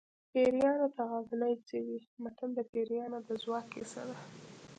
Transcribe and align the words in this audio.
پیریانو 0.31 0.87
ته 0.95 1.01
غزني 1.11 1.53
څه 1.67 1.77
وي 1.85 1.99
متل 2.23 2.49
د 2.55 2.59
پیریانو 2.71 3.19
د 3.27 3.29
ځواک 3.43 3.65
کیسه 3.73 4.01
ده 4.09 4.15